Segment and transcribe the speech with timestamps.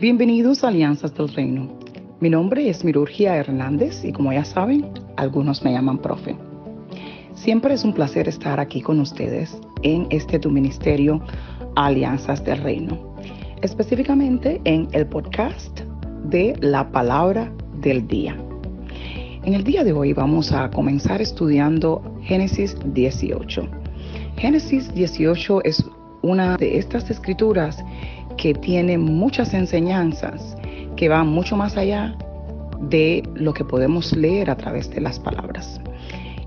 [0.00, 1.78] Bienvenidos a Alianzas del Reino.
[2.20, 4.86] Mi nombre es Mirurgia Hernández y como ya saben,
[5.18, 6.36] algunos me llaman profe.
[7.34, 11.20] Siempre es un placer estar aquí con ustedes en este tu ministerio
[11.76, 13.14] Alianzas del Reino,
[13.60, 15.80] específicamente en el podcast
[16.24, 18.34] de la palabra del día.
[19.44, 23.68] En el día de hoy vamos a comenzar estudiando Génesis 18.
[24.38, 25.84] Génesis 18 es
[26.22, 27.84] una de estas escrituras
[28.40, 30.56] que tiene muchas enseñanzas
[30.96, 32.16] que van mucho más allá
[32.80, 35.78] de lo que podemos leer a través de las palabras.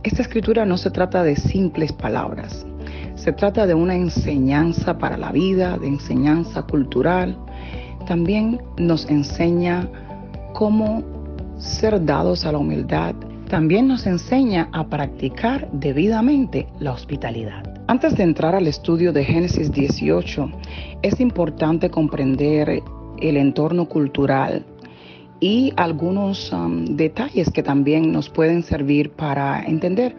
[0.02, 2.66] Esta escritura no se trata de simples palabras,
[3.14, 7.38] se trata de una enseñanza para la vida, de enseñanza cultural.
[8.08, 9.88] También nos enseña
[10.54, 11.04] cómo
[11.60, 13.14] ser dados a la humildad.
[13.50, 17.73] También nos enseña a practicar debidamente la hospitalidad.
[17.86, 20.50] Antes de entrar al estudio de Génesis 18,
[21.02, 22.82] es importante comprender
[23.20, 24.66] el entorno cultural
[25.42, 30.16] y algunos um, detalles que también nos pueden servir para entender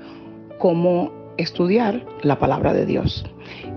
[0.59, 3.25] cómo estudiar la palabra de Dios,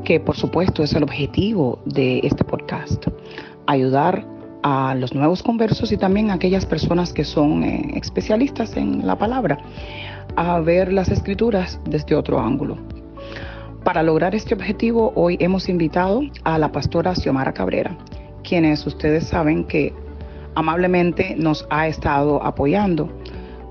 [0.04, 3.08] que por supuesto es el objetivo de este podcast,
[3.68, 4.28] ayudar
[4.64, 9.18] a los nuevos conversos y también a aquellas personas que son eh, especialistas en la
[9.18, 9.60] palabra
[10.36, 12.97] a ver las escrituras desde otro ángulo.
[13.88, 17.98] Para lograr este objetivo, hoy hemos invitado a la pastora Xiomara Cabrera,
[18.44, 19.94] quienes ustedes saben que
[20.56, 23.10] amablemente nos ha estado apoyando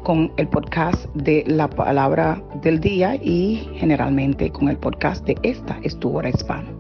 [0.05, 5.79] con el podcast de la palabra del día y generalmente con el podcast de esta
[5.83, 6.71] es tu hispana.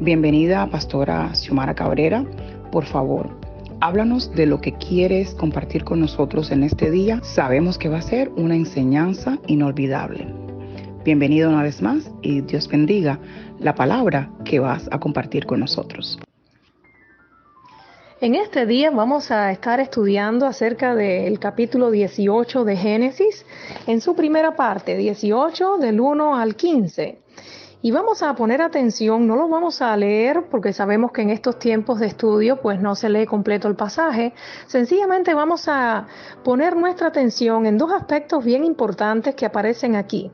[0.00, 2.24] Bienvenida, pastora Xiomara Cabrera.
[2.72, 3.28] Por favor,
[3.82, 7.20] háblanos de lo que quieres compartir con nosotros en este día.
[7.22, 10.47] Sabemos que va a ser una enseñanza inolvidable.
[11.08, 13.18] Bienvenido una vez más y Dios bendiga
[13.58, 16.18] la palabra que vas a compartir con nosotros.
[18.20, 23.46] En este día vamos a estar estudiando acerca del capítulo 18 de Génesis
[23.86, 27.18] en su primera parte, 18 del 1 al 15.
[27.80, 31.60] Y vamos a poner atención, no lo vamos a leer porque sabemos que en estos
[31.60, 34.34] tiempos de estudio pues no se lee completo el pasaje.
[34.66, 36.08] Sencillamente vamos a
[36.42, 40.32] poner nuestra atención en dos aspectos bien importantes que aparecen aquí.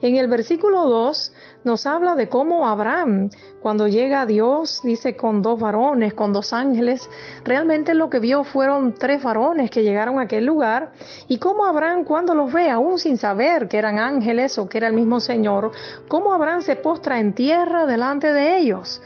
[0.00, 1.32] En el versículo 2
[1.64, 6.52] nos habla de cómo Abraham, cuando llega a Dios, dice con dos varones, con dos
[6.52, 7.10] ángeles,
[7.44, 10.92] realmente lo que vio fueron tres varones que llegaron a aquel lugar,
[11.26, 14.86] y cómo Abraham cuando los ve, aún sin saber que eran ángeles o que era
[14.86, 15.72] el mismo Señor,
[16.06, 19.02] cómo Abraham se postra en tierra delante de ellos.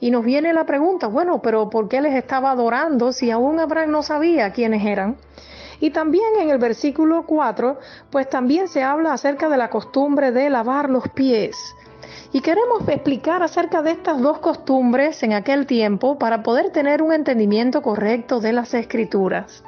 [0.00, 3.92] Y nos viene la pregunta, bueno, pero ¿por qué les estaba adorando si aún Abraham
[3.92, 5.16] no sabía quiénes eran?
[5.82, 7.76] Y también en el versículo 4,
[8.08, 11.56] pues también se habla acerca de la costumbre de lavar los pies.
[12.32, 17.12] Y queremos explicar acerca de estas dos costumbres en aquel tiempo para poder tener un
[17.12, 19.64] entendimiento correcto de las escrituras.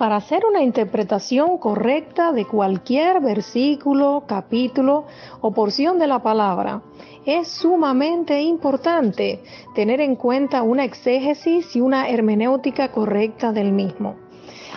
[0.00, 5.04] Para hacer una interpretación correcta de cualquier versículo, capítulo
[5.42, 6.80] o porción de la palabra,
[7.26, 9.42] es sumamente importante
[9.74, 14.16] tener en cuenta una exégesis y una hermenéutica correcta del mismo.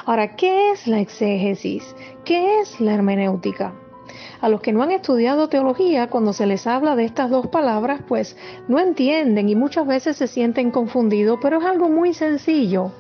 [0.03, 1.95] Ahora, ¿qué es la exégesis?
[2.25, 3.73] ¿Qué es la hermenéutica?
[4.41, 8.01] A los que no han estudiado teología, cuando se les habla de estas dos palabras,
[8.09, 8.35] pues
[8.67, 12.91] no entienden y muchas veces se sienten confundidos, pero es algo muy sencillo.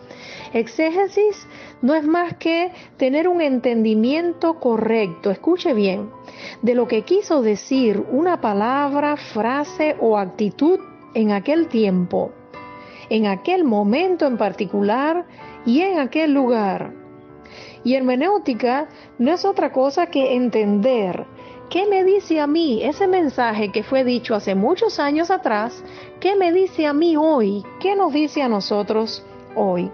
[0.53, 1.47] Exégesis
[1.81, 6.11] no es más que tener un entendimiento correcto, escuche bien,
[6.61, 10.79] de lo que quiso decir una palabra, frase o actitud
[11.15, 12.31] en aquel tiempo,
[13.09, 15.25] en aquel momento en particular
[15.65, 16.93] y en aquel lugar.
[17.83, 18.87] Y hermenéutica
[19.17, 21.25] no es otra cosa que entender
[21.71, 25.83] qué me dice a mí ese mensaje que fue dicho hace muchos años atrás,
[26.19, 29.25] qué me dice a mí hoy, qué nos dice a nosotros
[29.55, 29.91] hoy.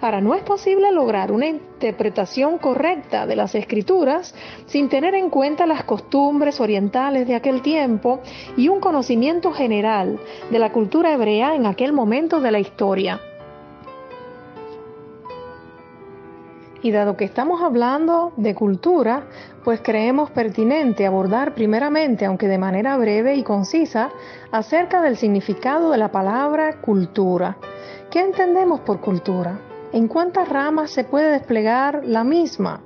[0.00, 4.34] Ahora, no es posible lograr una interpretación correcta de las escrituras
[4.66, 8.20] sin tener en cuenta las costumbres orientales de aquel tiempo
[8.56, 10.18] y un conocimiento general
[10.50, 13.20] de la cultura hebrea en aquel momento de la historia.
[16.82, 19.24] Y dado que estamos hablando de cultura,
[19.64, 24.10] pues creemos pertinente abordar primeramente, aunque de manera breve y concisa,
[24.50, 27.58] acerca del significado de la palabra cultura.
[28.10, 29.69] ¿Qué entendemos por cultura?
[29.92, 32.82] ¿En cuántas ramas se puede desplegar la misma?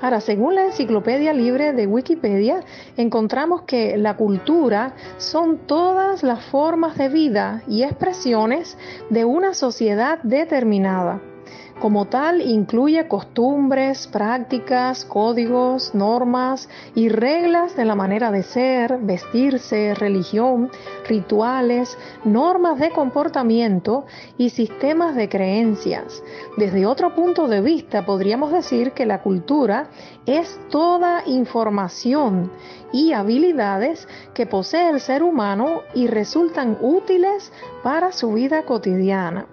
[0.00, 2.60] Ahora, según la enciclopedia libre de Wikipedia,
[2.96, 8.78] encontramos que la cultura son todas las formas de vida y expresiones
[9.10, 11.20] de una sociedad determinada
[11.80, 19.94] Como tal, incluye costumbres, prácticas, códigos, normas y reglas de la manera de ser, vestirse,
[19.94, 20.72] religión,
[21.06, 26.20] rituales, normas de comportamiento y sistemas de creencias.
[26.56, 29.88] Desde otro punto de vista, podríamos decir que la cultura
[30.26, 32.50] es toda información
[32.92, 37.52] y habilidades que posee el ser humano y resultan útiles
[37.84, 39.46] para su vida cotidiana.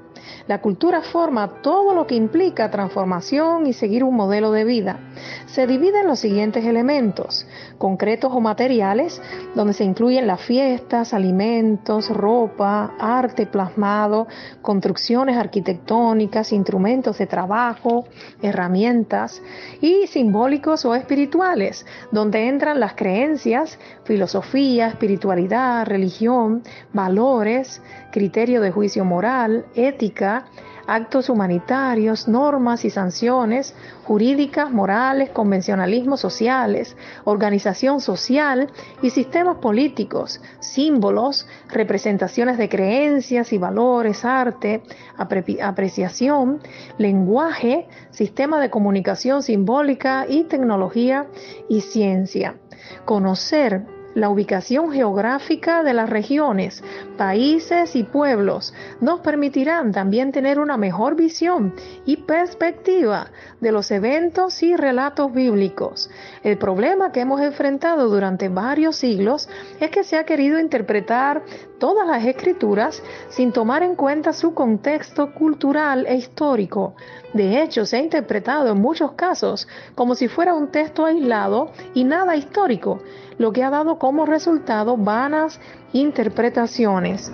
[0.47, 4.99] La cultura forma todo lo que implica transformación y seguir un modelo de vida.
[5.47, 9.21] Se divide en los siguientes elementos, concretos o materiales,
[9.55, 14.27] donde se incluyen las fiestas, alimentos, ropa, arte plasmado,
[14.61, 18.05] construcciones arquitectónicas, instrumentos de trabajo,
[18.41, 19.41] herramientas,
[19.81, 26.63] y simbólicos o espirituales, donde entran las creencias, filosofía, espiritualidad, religión,
[26.93, 27.81] valores,
[28.15, 30.45] criterio de juicio moral, ética,
[30.87, 33.75] actos humanitarios, normas y sanciones
[34.05, 36.95] jurídicas, morales, convencionalismos sociales,
[37.25, 38.69] organización social
[39.01, 44.81] y sistemas políticos, símbolos, representaciones de creencias y valores, arte,
[45.17, 46.61] apreciación,
[46.97, 51.27] lenguaje, sistema de comunicación simbólica y tecnología
[51.67, 52.55] y ciencia.
[53.03, 56.83] Conocer la ubicación geográfica de las regiones,
[57.17, 61.75] países y pueblos nos permitirán también tener una mejor visión
[62.05, 63.27] y perspectiva
[63.59, 66.09] de los eventos y relatos bíblicos.
[66.43, 71.43] El problema que hemos enfrentado durante varios siglos es que se ha querido interpretar
[71.77, 76.95] todas las escrituras sin tomar en cuenta su contexto cultural e histórico.
[77.35, 82.05] De hecho, se ha interpretado en muchos casos como si fuera un texto aislado y
[82.05, 83.01] nada histórico,
[83.37, 85.59] lo que ha dado como resultado vanas
[85.91, 87.33] interpretaciones.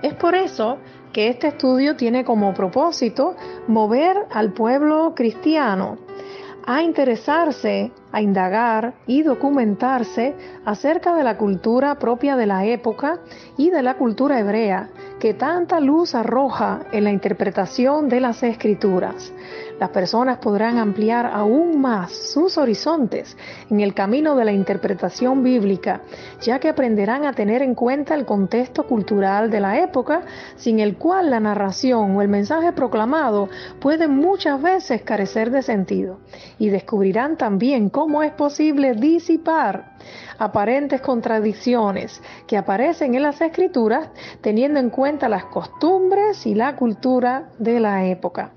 [0.00, 0.78] Es por eso
[1.12, 3.34] que este estudio tiene como propósito
[3.66, 5.98] mover al pueblo cristiano
[6.66, 13.20] a interesarse, a indagar y documentarse acerca de la cultura propia de la época
[13.56, 19.32] y de la cultura hebrea, que tanta luz arroja en la interpretación de las escrituras.
[19.82, 23.36] Las personas podrán ampliar aún más sus horizontes
[23.68, 26.02] en el camino de la interpretación bíblica,
[26.40, 30.22] ya que aprenderán a tener en cuenta el contexto cultural de la época,
[30.54, 33.48] sin el cual la narración o el mensaje proclamado
[33.80, 36.20] puede muchas veces carecer de sentido,
[36.60, 39.96] y descubrirán también cómo es posible disipar
[40.38, 44.10] aparentes contradicciones que aparecen en las escrituras
[44.42, 48.52] teniendo en cuenta las costumbres y la cultura de la época.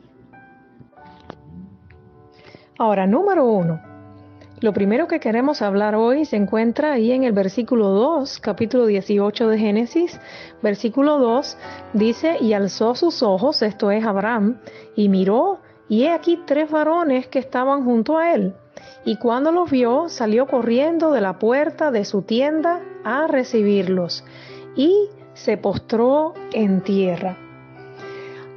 [2.78, 3.80] Ahora, número uno.
[4.60, 9.48] Lo primero que queremos hablar hoy se encuentra ahí en el versículo 2, capítulo 18
[9.48, 10.20] de Génesis.
[10.62, 11.58] Versículo 2
[11.94, 14.60] dice, y alzó sus ojos, esto es Abraham,
[14.94, 18.54] y miró, y he aquí tres varones que estaban junto a él.
[19.06, 24.26] Y cuando los vio, salió corriendo de la puerta de su tienda a recibirlos,
[24.76, 27.38] y se postró en tierra.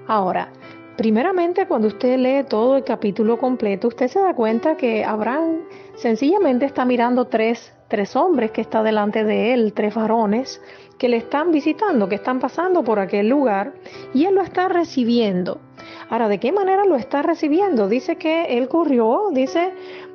[0.09, 0.51] Ahora,
[0.99, 5.61] Primeramente, cuando usted lee todo el capítulo completo, usted se da cuenta que Abraham
[5.95, 10.61] sencillamente está mirando tres, tres hombres que está delante de él, tres varones
[10.99, 13.75] que le están visitando, que están pasando por aquel lugar,
[14.13, 15.61] y él lo está recibiendo.
[16.11, 17.89] Ahora, ¿de qué manera lo está recibiendo?
[17.89, 19.73] Dice que él corrió, dice,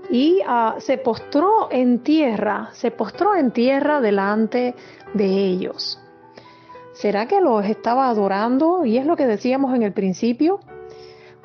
[0.09, 4.75] y ah, se postró en tierra, se postró en tierra delante
[5.13, 5.97] de ellos.
[6.91, 8.83] ¿Será que los estaba adorando?
[8.83, 10.59] Y es lo que decíamos en el principio.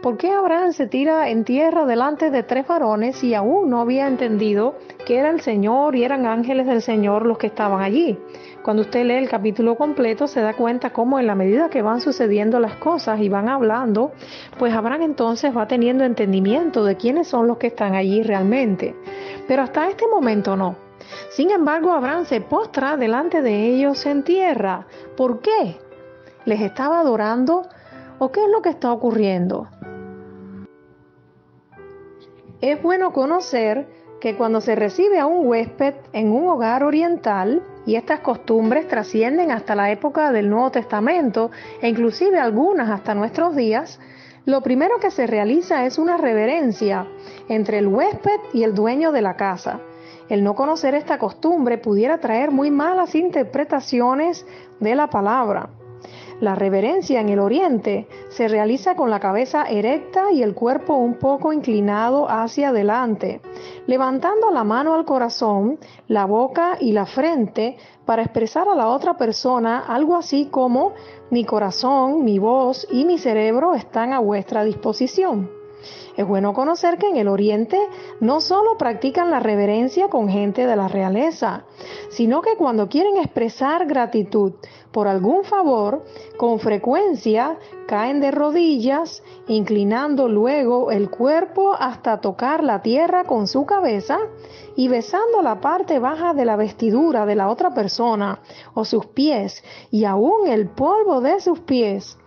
[0.02, 4.07] ¿Por qué Abraham se tira en tierra delante de tres varones y aún no había
[4.07, 8.17] entendido que era el Señor y eran ángeles del Señor los que estaban allí?
[8.62, 12.00] Cuando usted lee el capítulo completo se da cuenta cómo en la medida que van
[12.00, 14.12] sucediendo las cosas y van hablando,
[14.57, 18.95] pues Abraham entonces va teniendo entendimiento de quiénes son los que están allí realmente.
[19.49, 20.76] Pero hasta este momento no.
[21.31, 24.87] Sin embargo, Abraham se postra delante de ellos en tierra.
[25.17, 25.76] ¿Por qué?
[26.45, 27.67] ¿Les estaba adorando?
[28.21, 29.67] ¿O qué es lo que está ocurriendo?
[32.61, 33.87] Es bueno conocer
[34.21, 39.50] que cuando se recibe a un huésped en un hogar oriental, y estas costumbres trascienden
[39.50, 41.50] hasta la época del Nuevo Testamento
[41.81, 44.00] e inclusive algunas hasta nuestros días,
[44.45, 47.07] lo primero que se realiza es una reverencia
[47.49, 49.81] entre el huésped y el dueño de la casa.
[50.29, 54.45] El no conocer esta costumbre pudiera traer muy malas interpretaciones
[54.81, 55.71] de la palabra.
[56.40, 61.14] La reverencia en el oriente se realiza con la cabeza erecta y el cuerpo un
[61.14, 63.40] poco inclinado hacia adelante,
[63.88, 69.16] levantando la mano al corazón, la boca y la frente para expresar a la otra
[69.16, 70.92] persona algo así como
[71.30, 75.58] mi corazón, mi voz y mi cerebro están a vuestra disposición.
[76.17, 77.79] Es bueno conocer que en el Oriente
[78.21, 81.65] no solo practican la reverencia con gente de la realeza,
[82.11, 84.55] sino que cuando quieren expresar gratitud
[84.93, 86.05] por algún favor,
[86.37, 93.65] con frecuencia caen de rodillas, inclinando luego el cuerpo hasta tocar la tierra con su
[93.65, 94.19] cabeza
[94.77, 98.41] y besando la parte baja de la vestidura de la otra persona
[98.75, 102.19] o sus pies y aún el polvo de sus pies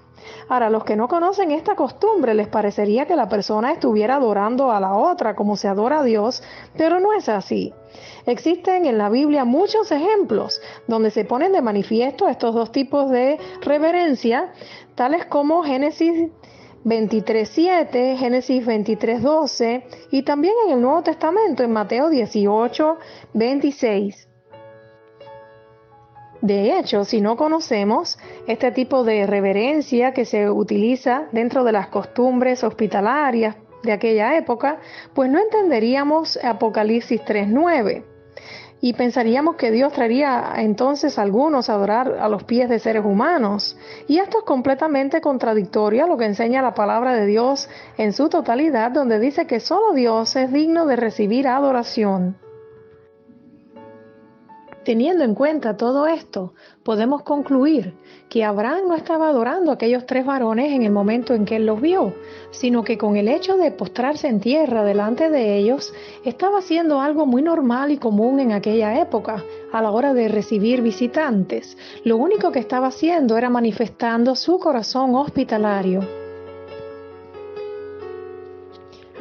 [0.50, 4.80] Ahora, los que no conocen esta costumbre les parecería que la persona estuviera adorando a
[4.80, 6.44] la otra como se adora a Dios,
[6.78, 7.74] pero no es así.
[8.26, 13.40] Existen en la Biblia muchos ejemplos donde se ponen de manifiesto estos dos tipos de
[13.62, 14.54] reverencia,
[14.96, 16.30] tales como Génesis
[16.84, 24.31] 23.7, Génesis 23.12 y también en el Nuevo Testamento en Mateo 18.26.
[26.42, 28.18] De hecho, si no conocemos
[28.48, 34.80] este tipo de reverencia que se utiliza dentro de las costumbres hospitalarias de aquella época,
[35.14, 38.06] pues no entenderíamos Apocalipsis 3.9
[38.82, 43.06] y pensaríamos que Dios traería entonces a algunos a adorar a los pies de seres
[43.06, 43.78] humanos.
[44.08, 48.28] Y esto es completamente contradictorio a lo que enseña la palabra de Dios en su
[48.28, 52.38] totalidad, donde dice que solo Dios es digno de recibir adoración.
[54.84, 57.94] Teniendo en cuenta todo esto, podemos concluir
[58.30, 61.68] que Abraham no estaba adorando a aquellos tres varones en el momento en que él
[61.68, 62.16] los vio,
[62.50, 65.94] sino que con el hecho de postrarse en tierra delante de ellos,
[66.26, 70.82] estaba haciendo algo muy normal y común en aquella época, a la hora de recibir
[70.82, 71.78] visitantes.
[72.04, 76.21] Lo único que estaba haciendo era manifestando su corazón hospitalario.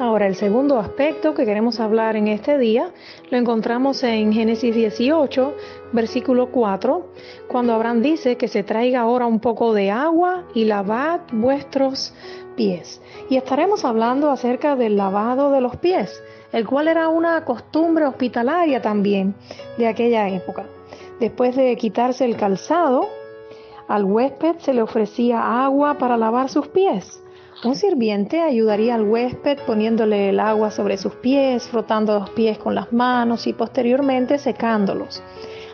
[0.01, 2.89] Ahora, el segundo aspecto que queremos hablar en este día
[3.29, 5.53] lo encontramos en Génesis 18,
[5.91, 7.05] versículo 4,
[7.47, 12.15] cuando Abraham dice que se traiga ahora un poco de agua y lavad vuestros
[12.55, 12.99] pies.
[13.29, 16.19] Y estaremos hablando acerca del lavado de los pies,
[16.51, 19.35] el cual era una costumbre hospitalaria también
[19.77, 20.65] de aquella época.
[21.19, 23.07] Después de quitarse el calzado,
[23.87, 27.21] al huésped se le ofrecía agua para lavar sus pies.
[27.63, 32.73] Un sirviente ayudaría al huésped poniéndole el agua sobre sus pies, frotando los pies con
[32.73, 35.21] las manos y posteriormente secándolos.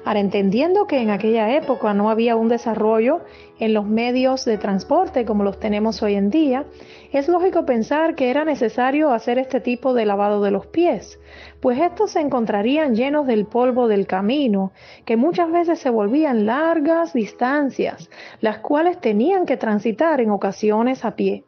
[0.03, 3.21] Ahora, entendiendo que en aquella época no había un desarrollo
[3.59, 6.65] en los medios de transporte como los tenemos hoy en día,
[7.13, 11.19] es lógico pensar que era necesario hacer este tipo de lavado de los pies,
[11.61, 14.71] pues estos se encontrarían llenos del polvo del camino,
[15.05, 18.09] que muchas veces se volvían largas distancias,
[18.41, 21.46] las cuales tenían que transitar en ocasiones a pie.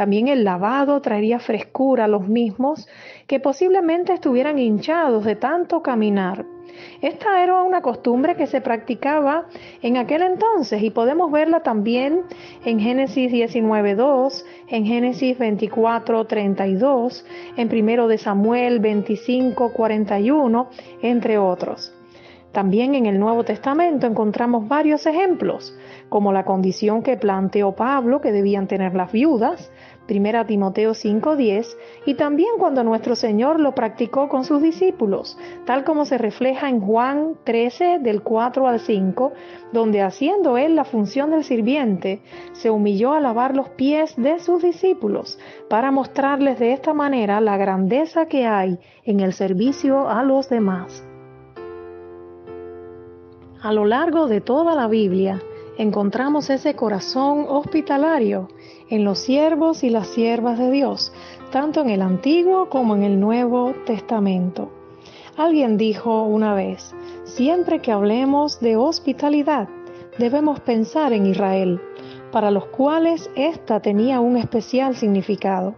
[0.00, 2.88] También el lavado traería frescura a los mismos
[3.26, 6.46] que posiblemente estuvieran hinchados de tanto caminar.
[7.02, 9.44] Esta era una costumbre que se practicaba
[9.82, 12.22] en aquel entonces y podemos verla también
[12.64, 17.22] en Génesis 19.2, en Génesis 24.32,
[17.58, 20.66] en 1 de Samuel 25.41,
[21.02, 21.92] entre otros.
[22.52, 25.76] También en el Nuevo Testamento encontramos varios ejemplos,
[26.08, 29.70] como la condición que planteó Pablo que debían tener las viudas,
[30.10, 36.04] 1 Timoteo 5:10, y también cuando nuestro Señor lo practicó con sus discípulos, tal como
[36.04, 39.32] se refleja en Juan 13 del 4 al 5,
[39.72, 44.62] donde haciendo él la función del sirviente, se humilló a lavar los pies de sus
[44.62, 45.38] discípulos,
[45.68, 51.04] para mostrarles de esta manera la grandeza que hay en el servicio a los demás.
[53.62, 55.38] A lo largo de toda la Biblia
[55.80, 58.48] encontramos ese corazón hospitalario
[58.90, 61.10] en los siervos y las siervas de Dios,
[61.50, 64.70] tanto en el Antiguo como en el Nuevo Testamento.
[65.38, 66.94] Alguien dijo una vez,
[67.24, 69.70] siempre que hablemos de hospitalidad,
[70.18, 71.80] debemos pensar en Israel,
[72.30, 75.76] para los cuales ésta tenía un especial significado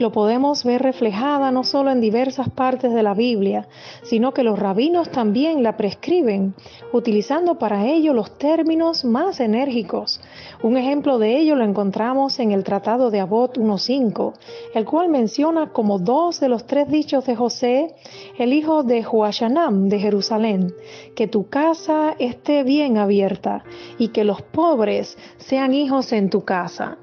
[0.00, 3.68] lo podemos ver reflejada no solo en diversas partes de la Biblia,
[4.02, 6.54] sino que los rabinos también la prescriben,
[6.90, 10.18] utilizando para ello los términos más enérgicos.
[10.62, 14.32] Un ejemplo de ello lo encontramos en el Tratado de Abot 1.5,
[14.74, 17.94] el cual menciona como dos de los tres dichos de José,
[18.38, 20.72] el hijo de Joashanam de Jerusalén,
[21.14, 23.64] que tu casa esté bien abierta
[23.98, 26.96] y que los pobres sean hijos en tu casa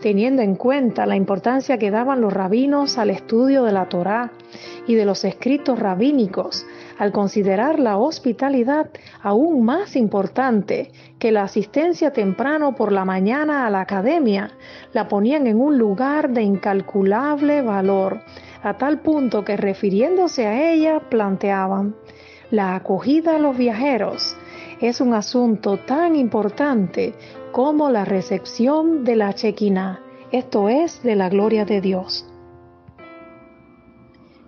[0.00, 4.32] teniendo en cuenta la importancia que daban los rabinos al estudio de la Torá
[4.86, 6.66] y de los escritos rabínicos,
[6.98, 8.90] al considerar la hospitalidad
[9.22, 14.50] aún más importante que la asistencia temprano por la mañana a la academia,
[14.92, 18.20] la ponían en un lugar de incalculable valor,
[18.62, 21.94] a tal punto que refiriéndose a ella planteaban,
[22.50, 24.36] la acogida a los viajeros
[24.80, 27.14] es un asunto tan importante
[27.52, 30.00] como la recepción de la chequina,
[30.32, 32.26] esto es, de la gloria de Dios.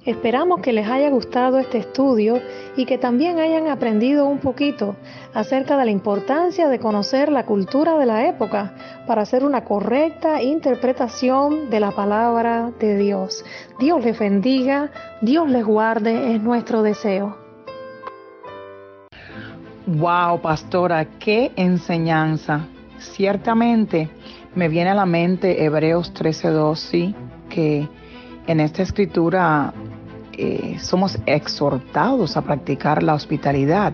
[0.04, 2.40] Esperamos que les haya gustado este estudio
[2.76, 4.97] y que también hayan aprendido un poquito
[5.32, 8.75] acerca de la importancia de conocer la cultura de la época
[9.06, 13.44] para hacer una correcta interpretación de la palabra de Dios.
[13.78, 14.90] Dios les bendiga,
[15.21, 17.37] Dios les guarde, es nuestro deseo.
[19.87, 22.71] Wow, pastora, qué enseñanza.
[23.02, 24.09] Ciertamente
[24.54, 27.14] me viene a la mente Hebreos 13:2, sí,
[27.49, 27.88] que
[28.47, 29.73] en esta escritura
[30.32, 33.92] eh, somos exhortados a practicar la hospitalidad,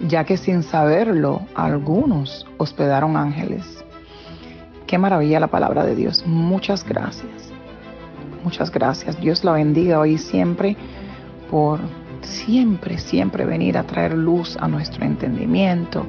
[0.00, 3.64] ya que sin saberlo algunos hospedaron ángeles.
[4.86, 6.24] Qué maravilla la palabra de Dios.
[6.26, 7.52] Muchas gracias.
[8.42, 9.20] Muchas gracias.
[9.20, 10.76] Dios la bendiga hoy y siempre
[11.50, 11.80] por
[12.22, 16.06] siempre, siempre venir a traer luz a nuestro entendimiento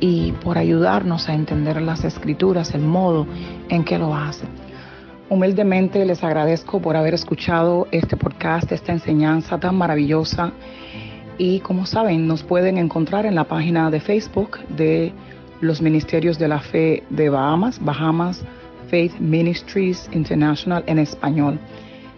[0.00, 3.26] y por ayudarnos a entender las escrituras, el modo
[3.68, 4.46] en que lo hace.
[5.28, 10.52] Humildemente les agradezco por haber escuchado este podcast, esta enseñanza tan maravillosa.
[11.38, 15.12] Y como saben, nos pueden encontrar en la página de Facebook de
[15.60, 18.42] los Ministerios de la Fe de Bahamas, Bahamas
[18.88, 21.60] Faith Ministries International en español,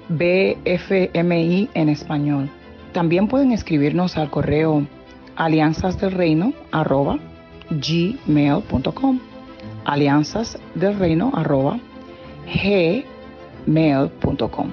[0.09, 2.49] BFMI en español.
[2.93, 4.87] También pueden escribirnos al correo
[5.37, 7.19] alianzasdelreino arroba
[7.81, 9.21] gmail.com
[9.85, 11.79] alianzasdelreino arroba
[13.67, 14.71] gmail.com.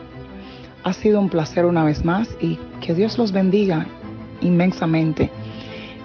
[0.84, 3.86] Ha sido un placer una vez más y que Dios los bendiga
[4.42, 5.30] inmensamente.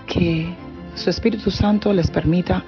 [0.06, 0.54] Que
[0.94, 2.64] su Espíritu Santo les permita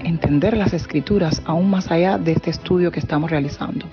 [0.00, 3.86] entender las escrituras aún más allá de este estudio que estamos realizando.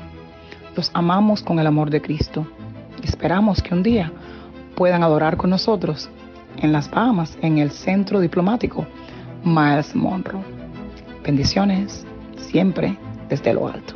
[0.76, 2.46] Los amamos con el amor de Cristo.
[3.04, 4.12] Esperamos que un día
[4.76, 6.10] puedan adorar con nosotros
[6.58, 8.86] en las Bahamas, en el centro diplomático
[9.44, 10.44] Miles Monroe.
[11.24, 12.06] Bendiciones
[12.38, 12.98] siempre
[13.30, 13.91] desde lo alto.